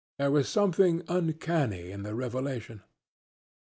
[0.17, 2.81] There was something uncanny in the revelation.